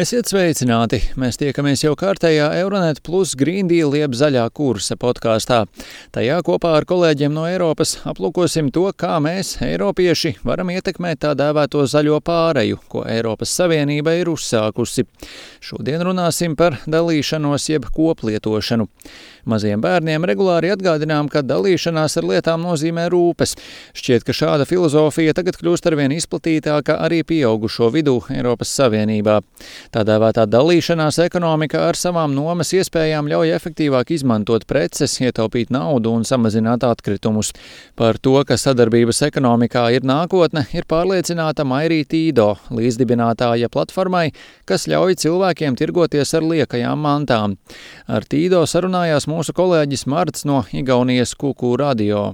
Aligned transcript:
Esiet 0.00 0.30
sveicināti! 0.30 0.96
Mēs 1.20 1.36
tiekamies 1.36 1.82
jau 1.82 1.90
kārtējā 1.98 2.46
Euronet 2.62 3.02
plus 3.04 3.34
Green 3.36 3.68
Deal 3.68 3.92
jeb 3.98 4.14
zaļā 4.16 4.46
kursa 4.56 4.94
podkāstā. 4.96 5.58
Tajā 6.14 6.38
kopā 6.46 6.70
ar 6.78 6.86
kolēģiem 6.88 7.34
no 7.36 7.42
Eiropas 7.44 7.98
aplūkosim 8.08 8.70
to, 8.72 8.86
kā 8.96 9.18
mēs, 9.20 9.58
eiropieši, 9.66 10.38
varam 10.46 10.70
ietekmēt 10.72 11.20
tā 11.26 11.34
dēvēto 11.36 11.84
zaļo 11.92 12.22
pāreju, 12.24 12.78
ko 12.88 13.02
Eiropas 13.04 13.52
Savienība 13.58 14.14
ir 14.16 14.30
uzsākusi. 14.32 15.04
Šodien 15.60 16.06
runāsim 16.08 16.56
par 16.56 16.78
dalīšanos 16.88 17.68
jeb 17.68 17.90
koplietošanu. 17.92 18.88
Maziem 19.48 19.80
bērniem 19.80 20.24
regulāri 20.28 20.68
atgādinām, 20.72 21.28
ka 21.32 21.40
dalīšanās 21.44 22.16
ar 22.20 22.26
lietām 22.28 22.64
nozīmē 22.64 23.06
rūpes. 23.12 23.54
Šķiet, 23.96 24.24
ka 24.24 24.36
šāda 24.36 24.66
filozofija 24.68 25.34
tagad 25.36 25.56
kļūst 25.60 25.88
arvien 25.88 26.12
izplatītāka 26.16 26.98
arī 27.00 27.22
pieaugušo 27.26 27.88
vidū 27.92 28.18
Eiropas 28.32 28.72
Savienībā. 28.76 29.40
Tā 29.90 30.04
dēvētā 30.06 30.44
dalīšanās 30.46 31.16
ekonomika 31.24 31.80
ar 31.88 31.96
savām 31.98 32.30
nomas 32.30 32.68
iespējām 32.78 33.26
ļauj 33.26 33.48
efektīvāk 33.56 34.12
izmantot 34.14 34.62
preces, 34.70 35.16
ietaupīt 35.18 35.72
naudu 35.74 36.12
un 36.14 36.22
samazināt 36.28 36.84
atkritumus. 36.86 37.50
Par 37.98 38.20
to, 38.22 38.36
ka 38.46 38.54
sadarbības 38.54 39.24
ekonomikā 39.26 39.88
ir 39.96 40.06
nākotne, 40.06 40.62
ir 40.78 40.86
pārliecināta 40.86 41.66
Mairī 41.66 42.04
Tīdo, 42.06 42.52
līdzdibinātāja 42.70 43.66
platformai, 43.74 44.28
kas 44.70 44.86
ļauj 44.86 45.18
cilvēkiem 45.24 45.74
tirgoties 45.80 46.36
ar 46.38 46.46
liekajām 46.46 47.02
mantām. 47.08 47.58
Ar 48.06 48.22
Tīdo 48.30 48.62
sarunājās 48.70 49.26
mūsu 49.26 49.56
kolēģis 49.58 50.06
Marts 50.06 50.46
no 50.46 50.62
Igaunijas 50.70 51.34
Kuku 51.34 51.74
radio. 51.82 52.28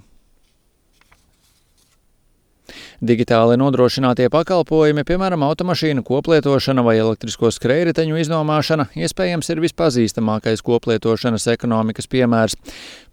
Digitāli 3.05 3.59
nodrošinātie 3.61 4.29
pakalpojumi, 4.33 5.05
piemēram, 5.07 5.45
automašīnu 5.47 6.05
koplietošana 6.07 6.85
vai 6.87 6.97
elektrisko 7.01 7.51
skrējriteņu 7.55 8.21
iznomāšana, 8.23 8.89
iespējams 8.97 9.53
ir 9.53 9.63
vispazīstamākais 9.65 10.65
koplietošanas 10.67 11.49
ekonomikas 11.53 12.11
piemērs. 12.13 12.57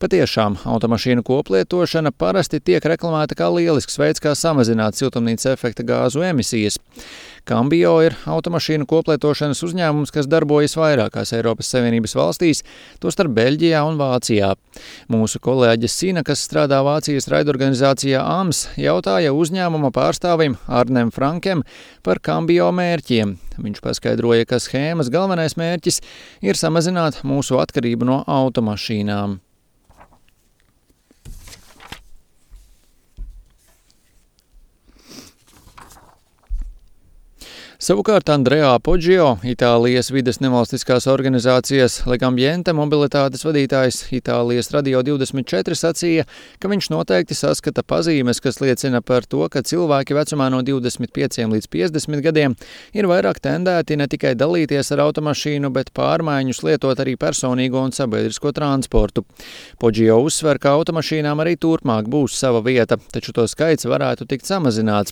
Patiešām, 0.04 0.60
automašīnu 0.76 1.26
koplietošana 1.28 2.14
parasti 2.16 2.62
tiek 2.64 2.86
reklamēta 2.94 3.38
kā 3.40 3.52
lielisks 3.54 4.00
veids, 4.00 4.24
kā 4.24 4.36
samazināt 4.38 5.00
siltumnīca 5.00 5.56
efekta 5.58 5.86
gāzu 5.88 6.24
emisijas. 6.28 6.80
Cambio 7.44 7.98
ir 8.00 8.14
automašīnu 8.24 8.86
koplietošanas 8.88 9.60
uzņēmums, 9.68 10.14
kas 10.16 10.30
darbojas 10.32 10.78
vairākās 10.80 11.34
Eiropas 11.36 11.74
Savienības 11.74 12.16
valstīs, 12.16 12.64
tostarp 13.04 13.36
Beļģijā 13.36 13.82
un 13.84 14.00
Vācijā. 14.00 14.54
Mūsu 15.12 15.42
kolēģe 15.44 15.92
Sina, 15.92 16.24
kas 16.24 16.46
strādā 16.48 16.80
Vācijas 16.88 17.28
raidorganizācijā 17.34 18.24
AMS, 18.24 18.70
jautāja 18.80 19.36
uzņēmuma 19.36 19.92
pārstāvim 19.92 20.56
Arnem 20.72 21.12
Frankem 21.12 21.68
par 22.08 22.24
Cambio 22.24 22.72
mērķiem. 22.72 23.36
Viņš 23.60 23.84
paskaidroja, 23.84 24.48
ka 24.48 24.64
schēmas 24.64 25.12
galvenais 25.12 25.60
mērķis 25.60 26.00
ir 26.48 26.56
samazināt 26.56 27.26
mūsu 27.28 27.60
atkarību 27.60 28.08
no 28.08 28.24
automašīnām. 28.24 29.42
Savukārt 37.84 38.30
Andrejā 38.32 38.70
Poggio, 38.80 39.26
Itālijas 39.44 40.08
vides 40.16 40.38
nevalstiskās 40.40 41.04
organizācijas 41.12 41.98
Legambiente 42.08 42.72
mobilitātes 42.72 43.42
vadītājs 43.44 43.98
Itālijas 44.16 44.70
Radio 44.72 45.02
24 45.04 45.76
sacīja, 45.76 46.24
ka 46.64 46.72
viņš 46.72 46.88
noteikti 46.94 47.36
saskata 47.36 47.84
pazīmes, 47.84 48.40
kas 48.40 48.62
liecina 48.64 49.02
par 49.04 49.28
to, 49.28 49.42
ka 49.52 49.66
cilvēki 49.68 50.16
vecumā 50.16 50.48
no 50.54 50.62
25 50.64 51.50
līdz 51.52 51.68
50 51.76 52.24
gadiem 52.24 52.56
ir 52.96 53.10
vairāk 53.12 53.42
tendēti 53.44 54.00
ne 54.00 54.08
tikai 54.08 54.32
dalīties 54.40 54.94
ar 54.96 55.04
automašīnu, 55.10 55.74
bet 55.76 55.92
pārmaiņus 55.92 56.64
lietot 56.64 57.04
arī 57.04 57.18
personīgo 57.20 57.84
un 57.84 57.92
sabiedrisko 57.92 58.56
transportu. 58.56 59.26
Poggio 59.84 60.22
uzsver, 60.24 60.56
ka 60.56 60.78
automašīnām 60.78 61.44
arī 61.44 61.58
turpmāk 61.60 62.08
būs 62.08 62.40
sava 62.46 62.64
vieta, 62.64 62.96
taču 63.12 63.36
to 63.36 63.44
skaits 63.52 63.92
varētu 63.92 64.32
tikt 64.32 64.48
samazināts. 64.48 65.12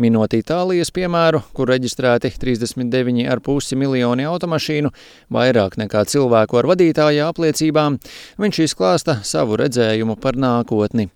Minot 0.00 0.32
Itālijas 0.40 0.96
piemēru, 0.96 1.44
kur 1.52 1.68
reģistrē 1.76 2.05
reģistrēti 2.06 2.38
39,5 2.38 3.76
miljoni 3.76 4.26
automašīnu, 4.26 4.92
vairāk 5.30 5.76
nekā 5.80 6.04
cilvēku 6.06 6.58
ar 6.60 6.70
vadītāja 6.70 7.28
apliecībām, 7.30 7.98
viņš 8.38 8.62
izklāsta 8.66 9.20
savu 9.22 9.56
redzējumu 9.56 10.16
par 10.20 10.36
nākotni. 10.36 11.10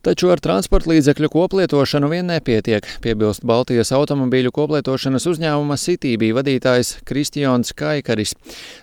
Taču 0.00 0.30
ar 0.32 0.40
transporta 0.40 0.88
līdzekļu 0.94 1.28
koplietošanu 1.28 2.08
vien 2.08 2.30
nepietiek, 2.32 2.86
piebilst 3.04 3.42
Baltijas 3.44 3.90
automobīļu 3.92 4.48
koplietošanas 4.56 5.28
uzņēmuma 5.28 5.76
Citībī 5.76 6.30
vadītājs 6.38 6.94
Kristians 7.04 7.74
Kaikaris. 7.76 8.32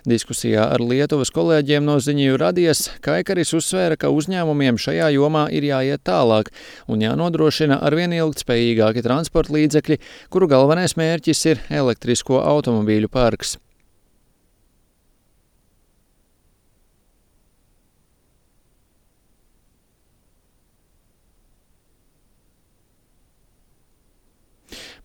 Diskusijā 0.06 0.68
ar 0.70 0.78
Lietuvas 0.78 1.34
kolēģiem 1.34 1.82
no 1.90 1.98
ziņu 1.98 2.38
radies 2.38 2.86
Kaikaris 3.02 3.50
uzsvēra, 3.58 3.98
ka 3.98 4.14
uzņēmumiem 4.14 4.78
šajā 4.78 5.10
jomā 5.18 5.48
ir 5.50 5.66
jāiet 5.72 6.06
tālāk 6.06 6.54
un 6.86 7.02
jānodrošina 7.02 7.82
arvien 7.82 8.14
ilgtspējīgāki 8.14 9.02
transporta 9.02 9.58
līdzekļi, 9.58 9.98
kuru 10.30 10.54
galvenais 10.54 10.94
mērķis 10.94 11.48
ir 11.50 11.66
elektrisko 11.82 12.44
automobīļu 12.46 13.10
parks. 13.10 13.58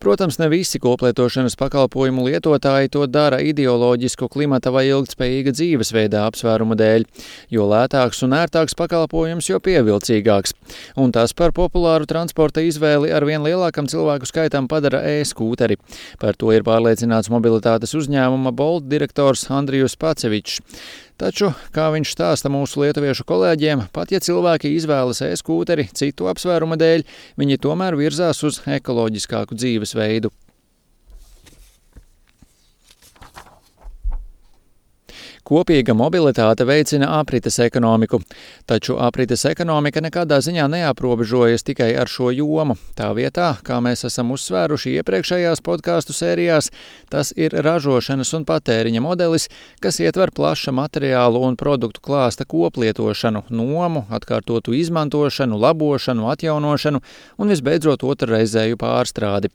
Protams, 0.04 0.36
ne 0.36 0.50
visi 0.52 0.76
koplietošanas 0.84 1.54
pakalpojumu 1.56 2.26
lietotāji 2.26 2.90
to 2.92 3.06
dara 3.08 3.38
ideoloģisku 3.40 4.26
klimata 4.28 4.68
vai 4.74 4.82
ilgtspējīga 4.90 5.54
dzīvesveida 5.56 6.26
apsvērumu 6.28 6.76
dēļ, 6.76 7.06
jo 7.56 7.64
lētāks 7.70 8.20
un 8.26 8.36
ērtāks 8.36 8.76
pakalpojums, 8.76 9.48
jo 9.48 9.62
pievilcīgāks. 9.64 10.52
Un 11.00 11.14
tas 11.16 11.32
par 11.32 11.54
populāru 11.56 12.04
transporta 12.10 12.60
izvēli 12.60 13.14
ar 13.16 13.24
vien 13.24 13.40
lielākam 13.46 13.88
cilvēku 13.88 14.28
skaitam 14.28 14.68
padara 14.68 15.00
e-skūteri. 15.08 15.80
Par 16.20 16.36
to 16.36 16.52
ir 16.52 16.68
pārliecināts 16.68 17.32
mobilitātes 17.32 17.96
uzņēmuma 17.96 18.52
Bolt 18.52 18.84
direktors 18.92 19.46
Andrijus 19.48 19.96
Pacevičs. 19.96 20.60
Taču, 21.14 21.52
kā 21.70 21.86
viņš 21.94 22.10
stāsta 22.10 22.50
mūsu 22.50 22.80
lietuviešu 22.82 23.22
kolēģiem, 23.28 23.84
pat 23.94 24.10
ja 24.10 24.18
cilvēki 24.18 24.72
izvēlas 24.74 25.22
e-skūteri 25.22 25.86
citu 25.94 26.26
apsvērumu 26.26 26.74
dēļ, 26.80 27.04
viņi 27.38 27.60
tomēr 27.62 27.94
virzās 28.00 28.42
uz 28.42 28.58
ekoloģiskāku 28.66 29.54
dzīvesveidu. 29.54 30.32
Kopīga 35.44 35.92
mobilitāte 35.92 36.64
veicina 36.64 37.10
aprites 37.18 37.58
ekonomiku, 37.60 38.22
taču 38.64 38.94
aprites 38.96 39.42
ekonomika 39.44 40.00
nekādā 40.00 40.38
ziņā 40.40 40.64
neaprobežojas 40.72 41.66
tikai 41.68 41.90
ar 42.00 42.08
šo 42.08 42.30
jomu. 42.32 42.78
Tā 42.96 43.10
vietā, 43.12 43.50
kā 43.66 43.76
mēs 43.84 44.06
esam 44.08 44.32
uzsvēruši 44.32 44.94
iepriekšējās 45.02 45.60
podkāstu 45.66 46.16
sērijās, 46.16 46.70
tas 47.12 47.34
ir 47.36 47.52
ražošanas 47.66 48.32
un 48.38 48.46
patēriņa 48.48 49.02
modelis, 49.04 49.50
kas 49.84 50.00
ietver 50.00 50.32
plaša 50.32 50.72
materiālu 50.72 51.44
un 51.44 51.60
produktu 51.60 52.00
klāsta 52.08 52.48
koplietošanu, 52.48 53.44
nomu, 53.52 54.06
atkārtotu 54.16 54.72
izmantošanu, 54.80 55.60
labošanu, 55.60 56.30
atjaunošanu 56.32 57.04
un 57.36 57.52
visbeidzot 57.52 58.08
otrreizēju 58.08 58.80
pārstrādi. 58.80 59.52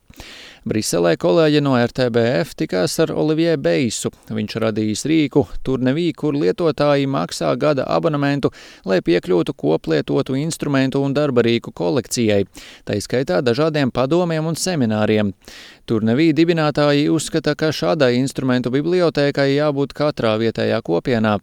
Briselē 0.70 1.16
kolēģi 1.18 1.62
no 1.64 1.78
RTBF 1.80 2.58
tikās 2.60 2.98
ar 3.02 3.14
Olivier 3.16 3.58
Beisu. 3.58 4.12
Viņš 4.30 4.58
radījis 4.62 5.06
rīku 5.08 5.46
Turnevī, 5.80 6.10
kur 6.12 6.36
lietotāji 6.36 7.08
maksā 7.08 7.54
gada 7.56 7.86
abonementu, 7.88 8.52
lai 8.86 9.00
piekļūtu 9.00 9.56
koplietotu 9.56 10.36
instrumentu 10.36 11.00
un 11.00 11.14
darba 11.16 11.46
rīku 11.46 11.72
kolekcijai, 11.72 12.44
tā 12.84 12.98
izskaitā 13.00 13.40
dažādiem 13.40 13.94
padomiem 13.96 14.50
un 14.50 14.60
semināriem. 14.60 15.32
Turnevī 15.88 16.34
dibinātāji 16.36 17.08
uzskata, 17.10 17.56
ka 17.56 17.72
šādai 17.72 18.18
instrumentu 18.20 18.74
bibliotēkai 18.76 19.54
jābūt 19.56 19.96
katrā 19.96 20.36
vietējā 20.42 20.82
kopienā. 20.84 21.38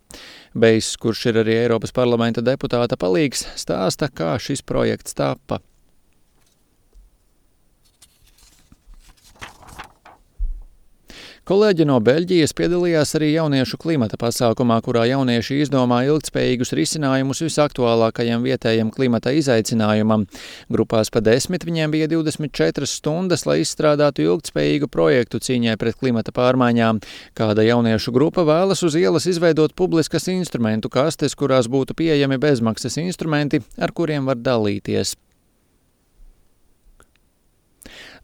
Beiss, 0.52 0.93
kurš 1.00 1.31
ir 1.32 1.40
arī 1.44 1.56
Eiropas 1.62 1.96
parlamenta 1.96 2.44
deputāta 2.44 3.00
palīgs, 3.00 3.46
stāsta, 3.56 4.12
kā 4.12 4.37
šis 4.37 4.62
projekts 4.62 5.16
tapa. 5.16 5.64
Kolēģi 11.46 11.84
no 11.87 12.00
Beļģijas 12.02 12.50
piedalījās 12.58 13.12
arī 13.14 13.28
jauniešu 13.37 13.78
klimata 13.78 14.16
pasākumā, 14.19 14.81
kurā 14.82 15.04
jaunieši 15.06 15.60
izdomā 15.62 16.00
ilgspējīgus 16.08 16.72
risinājumus 16.75 17.44
visaktuālākajam 17.44 18.43
vietējam 18.43 18.88
klimata 18.90 19.31
izaicinājumam. 19.38 20.25
Grupās 20.75 21.12
pa 21.14 21.22
desmit 21.22 21.62
viņiem 21.69 21.93
bija 21.94 22.08
24 22.10 22.88
stundas, 22.90 23.46
lai 23.46 23.60
izstrādātu 23.62 24.25
ilgspējīgu 24.25 24.88
projektu 24.90 25.38
cīņai 25.38 25.76
pret 25.78 26.00
klimata 26.00 26.34
pārmaiņām. 26.34 26.98
Kāda 27.38 27.62
jauniešu 27.69 28.10
grupa 28.16 28.43
vēlas 28.43 28.82
uz 28.82 28.98
ielas 28.98 29.28
izveidot 29.31 29.76
publiskas 29.78 30.26
instrumentu 30.34 30.90
kastes, 30.90 31.38
kurās 31.38 31.70
būtu 31.70 31.94
pieejami 31.94 32.40
bezmaksas 32.43 32.98
instrumenti, 33.04 33.62
ar 33.78 33.94
kuriem 33.94 34.26
var 34.26 34.43
dalīties. 34.43 35.14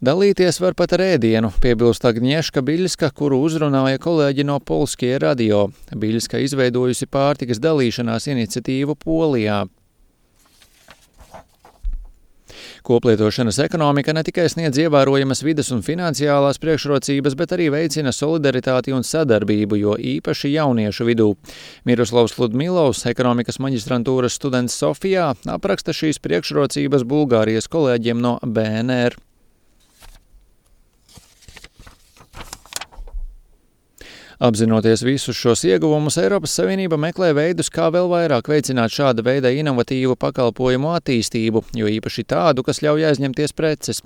Dalīties 0.02 0.56
var 0.58 0.74
pat 0.74 0.96
ar 0.96 1.02
ēdienu, 1.04 1.52
piebilst 1.62 2.02
Agnieszka 2.08 2.58
Biļska, 2.66 3.12
kuru 3.14 3.36
uzrunāja 3.46 4.00
kolēģi 4.02 4.48
no 4.48 4.56
Polskie 4.58 5.12
radio. 5.22 5.68
Biļska 5.94 6.40
izveidojusi 6.42 7.06
pārtikas 7.06 7.62
dalīšanās 7.62 8.26
iniciatīvu 8.34 8.98
Polijā. 8.98 9.60
Koplietošanas 12.82 13.62
ekonomika 13.62 14.10
ne 14.10 14.26
tikai 14.26 14.48
sniedz 14.50 14.82
ievērojamas 14.82 15.44
vidas 15.46 15.70
un 15.70 15.86
finansiālās 15.86 16.58
priekšrocības, 16.58 17.38
bet 17.38 17.54
arī 17.54 17.70
veicina 17.70 18.10
solidaritāti 18.10 18.90
un 18.90 19.06
sadarbību, 19.06 19.78
jo 19.78 19.94
īpaši 19.94 20.56
jauniešu 20.56 21.06
vidū. 21.06 21.32
Miroslavs 21.86 22.40
Ludmilovs, 22.42 23.06
ekonomikas 23.06 23.62
maģistrantūras 23.62 24.34
students 24.34 24.82
Sofijā, 24.82 25.36
apraksta 25.46 25.94
šīs 25.94 26.18
priekšrocības 26.26 27.06
Bulgārijas 27.06 27.70
kolēģiem 27.70 28.18
no 28.18 28.40
BNR. 28.42 29.22
Apzinoties 34.42 35.04
visus 35.06 35.36
šos 35.38 35.60
ieguvumus, 35.68 36.16
Eiropas 36.18 36.56
Savienība 36.58 36.96
meklē 36.98 37.28
veidus, 37.36 37.68
kā 37.70 37.84
vēl 37.94 38.08
vairāk 38.10 38.48
veicināt 38.50 38.90
šāda 38.90 39.22
veida 39.22 39.52
inovatīvu 39.54 40.16
pakalpojumu 40.18 40.88
attīstību, 40.96 41.62
jo 41.78 41.86
īpaši 41.86 42.24
tādu, 42.26 42.64
kas 42.66 42.82
ļauj 42.82 43.06
aizņemties 43.12 43.54
preces. 43.54 44.00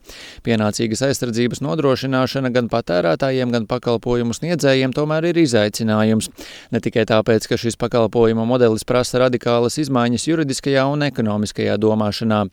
Pienācīgas 0.44 1.06
aizsardzības 1.08 1.62
nodrošināšana 1.64 2.50
gan 2.52 2.68
patērētājiem, 2.68 3.54
gan 3.54 3.64
pakalpojumu 3.70 4.36
sniedzējiem 4.36 4.92
tomēr 4.98 5.30
ir 5.30 5.40
izaicinājums. 5.46 6.28
Ne 6.68 6.84
tikai 6.84 7.06
tāpēc, 7.08 7.48
ka 7.48 7.56
šis 7.56 7.80
pakalpojumu 7.80 8.44
modelis 8.44 8.84
prasa 8.84 9.24
radikālas 9.24 9.80
izmaiņas 9.80 10.28
juridiskajā 10.28 10.84
un 10.92 11.08
ekonomiskajā 11.08 11.80
domāšanā. 11.80 12.44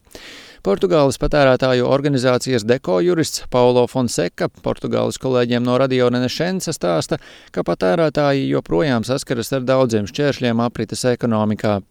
Portugāles 0.63 1.17
patērētāju 1.19 1.83
organizācijas 1.91 2.63
deko 2.63 3.01
jurists 3.03 3.41
Paulo 3.51 3.81
Fonseca 3.91 4.47
Portugāles 4.63 5.17
kolēģiem 5.19 5.65
no 5.67 5.73
Radio 5.75 6.05
Renešensa 6.07 6.71
stāsta, 6.71 7.17
ka 7.51 7.65
patērētāji 7.67 8.45
joprojām 8.47 9.03
saskaras 9.03 9.51
ar 9.57 9.65
daudziem 9.67 10.07
šķēršļiem 10.07 10.61
aprites 10.63 11.03
ekonomikā. 11.09 11.81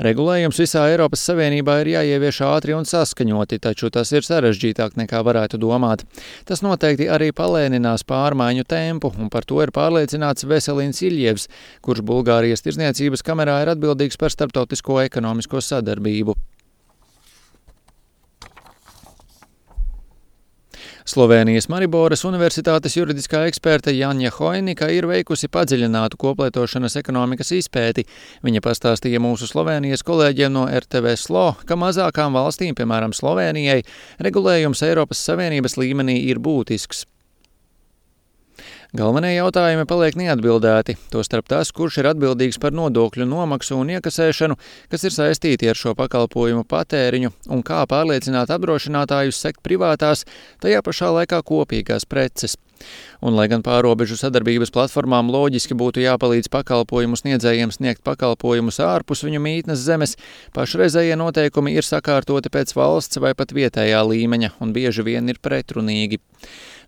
Regulējums 0.00 0.62
visā 0.62 0.86
Eiropas 0.94 1.20
Savienībā 1.28 1.74
ir 1.82 1.90
jāievieš 1.92 2.38
ātri 2.48 2.72
un 2.72 2.88
saskaņoti, 2.88 3.58
taču 3.68 3.90
tas 3.92 4.08
ir 4.16 4.24
sarežģītāk 4.24 4.96
nekā 4.96 5.20
varētu 5.28 5.60
domāt. 5.60 6.06
Tas 6.48 6.64
noteikti 6.64 7.10
arī 7.12 7.34
palēninās 7.36 8.06
pārmaiņu 8.08 8.64
tempu, 8.64 9.12
un 9.20 9.28
par 9.28 9.44
to 9.44 9.60
ir 9.60 9.74
pārliecināts 9.76 10.48
Veselins 10.48 11.04
Iļievs, 11.04 11.46
kurš 11.84 12.00
Bulgārijas 12.08 12.64
tirzniecības 12.64 13.26
kamerā 13.28 13.60
ir 13.66 13.74
atbildīgs 13.76 14.16
par 14.16 14.32
starptautisko 14.32 15.02
ekonomisko 15.04 15.60
sadarbību. 15.60 16.38
Slovenijas 21.02 21.66
Mariboras 21.66 22.20
Universitātes 22.28 22.94
juridiskā 22.94 23.40
eksperte 23.50 23.90
Janja 23.96 24.30
Hoinika 24.36 24.86
ir 24.94 25.08
veikusi 25.10 25.50
padziļinātu 25.50 26.18
koplietošanas 26.22 26.94
ekonomikas 27.00 27.50
izpēti. 27.58 28.06
Viņa 28.46 28.62
pastāstīja 28.62 29.18
mūsu 29.22 29.50
Slovenijas 29.50 30.06
kolēģiem 30.06 30.54
no 30.54 30.68
RTV 30.70 31.16
SLO, 31.18 31.48
ka 31.66 31.78
mazākām 31.78 32.38
valstīm, 32.38 32.76
piemēram 32.78 33.16
Slovenijai, 33.16 33.80
regulējums 34.22 34.84
Eiropas 34.86 35.24
Savienības 35.26 35.74
līmenī 35.80 36.20
ir 36.30 36.38
būtisks. 36.38 37.08
Galvenie 38.92 39.30
jautājumi 39.32 39.86
paliek 39.88 40.18
neatbildēti, 40.20 40.98
tostarp 41.08 41.46
tas, 41.48 41.70
kurš 41.72 42.02
ir 42.02 42.10
atbildīgs 42.10 42.58
par 42.60 42.74
nodokļu 42.76 43.24
nomaksu 43.24 43.78
un 43.80 43.88
iekasēšanu, 43.94 44.58
kas 44.92 45.06
ir 45.08 45.14
saistīti 45.14 45.70
ar 45.70 45.78
šo 45.80 45.94
pakalpojumu 45.96 46.66
patēriņu, 46.68 47.30
un 47.56 47.62
kā 47.64 47.78
pārliecināt 47.88 48.52
apdrošinātājus 48.52 49.38
sekt 49.46 49.62
privātās, 49.64 50.26
tajā 50.60 50.82
pašā 50.84 51.08
laikā 51.16 51.38
kopīgās 51.40 52.04
preces. 52.04 52.58
Un, 53.24 53.32
lai 53.32 53.46
gan 53.48 53.64
pārobežu 53.64 54.18
sadarbības 54.20 54.74
platformām 54.74 55.32
loģiski 55.32 55.72
būtu 55.78 56.04
jāpalīdz 56.04 56.52
pakalpojumu 56.52 57.16
sniedzējiem 57.16 57.72
sniegt 57.72 58.04
pakalpojumus 58.04 58.82
ārpus 58.84 59.24
viņu 59.24 59.40
mītnes 59.40 59.86
zemes, 59.86 60.18
pašreizējie 60.52 61.16
noteikumi 61.16 61.72
ir 61.78 61.88
sakārtoti 61.88 62.52
pēc 62.52 62.76
valsts 62.76 63.24
vai 63.24 63.32
pat 63.38 63.56
vietējā 63.56 64.04
līmeņa 64.04 64.52
un 64.60 64.76
bieži 64.76 65.08
vien 65.08 65.32
ir 65.32 65.40
pretrunīgi. 65.40 66.20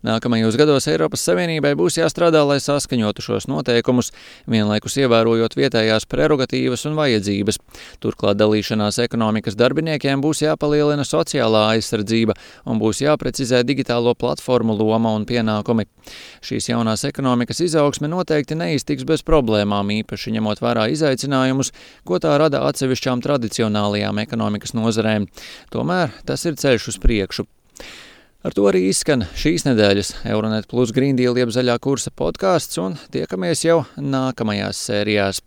Nākamajos 0.03 0.57
gados 0.59 0.87
Eiropas 0.91 1.23
Savienībai 1.23 1.71
būs 1.79 1.99
jāstrādā, 1.99 2.41
lai 2.47 2.57
saskaņotu 2.63 3.23
šos 3.23 3.47
noteikumus, 3.47 4.11
vienlaikus 4.51 4.97
ievērojot 4.99 5.55
vietējās 5.55 6.07
prerogatīvas 6.11 6.85
un 6.89 6.97
vajadzības. 6.99 7.59
Turklāt 8.03 8.39
dalīšanās 8.41 8.99
ekonomikas 9.05 9.57
darbiniekiem 9.59 10.23
būs 10.23 10.43
jāpalielina 10.43 11.05
sociālā 11.07 11.65
aizsardzība 11.75 12.35
un 12.65 12.81
būs 12.81 13.01
jāprecizē 13.05 13.63
digitālo 13.63 14.15
platformu 14.19 14.75
loma 14.75 15.13
un 15.15 15.25
pienākumi. 15.29 15.87
Šīs 16.45 16.69
jaunās 16.73 17.05
ekonomikas 17.07 17.63
izaugsme 17.65 18.09
noteikti 18.11 18.57
neiztiks 18.59 19.07
bez 19.07 19.23
problēmām, 19.25 19.93
īpaši 20.01 20.35
ņemot 20.35 20.63
vērā 20.63 20.89
izaicinājumus, 20.93 21.71
ko 22.05 22.19
tā 22.21 22.35
rada 22.41 22.65
atsevišķām 22.69 23.23
tradicionālajām 23.25 24.19
ekonomikas 24.25 24.75
nozarēm. 24.77 25.29
Tomēr 25.73 26.13
tas 26.25 26.45
ir 26.45 26.59
ceļš 26.59 26.91
uz 26.93 27.01
priekšu. 27.01 27.47
Ar 28.45 28.53
to 28.53 28.67
arī 28.69 28.83
izskan 28.91 29.23
šīs 29.33 29.63
nedēļas 29.65 30.11
Euronet 30.29 30.67
Plus 30.69 30.91
Green 30.93 31.17
Deal 31.17 31.33
jeb 31.39 31.49
zaļā 31.49 31.79
kursa 31.81 32.11
podkāsts 32.13 32.77
un 32.77 32.93
tiekamies 33.09 33.63
jau 33.65 33.79
nākamajās 33.97 34.83
sērijās. 34.85 35.39